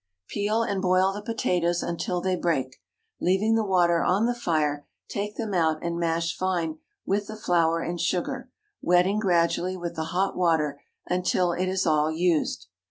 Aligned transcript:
Peel 0.27 0.63
and 0.63 0.81
boil 0.81 1.13
the 1.13 1.21
potatoes 1.21 1.83
until 1.83 2.21
they 2.21 2.35
break. 2.35 2.81
Leaving 3.19 3.53
the 3.53 3.63
water 3.63 4.01
on 4.03 4.25
the 4.25 4.33
fire, 4.33 4.87
take 5.07 5.37
them 5.37 5.53
out 5.53 5.77
and 5.83 5.99
mash 5.99 6.35
fine 6.35 6.79
with 7.05 7.27
the 7.27 7.35
flour 7.35 7.81
and 7.81 8.01
sugar, 8.01 8.49
wetting 8.81 9.19
gradually 9.19 9.77
with 9.77 9.95
the 9.95 10.05
hot 10.05 10.35
water 10.35 10.81
until 11.05 11.51
it 11.51 11.67
is 11.67 11.85
all 11.85 12.09
used. 12.09 12.65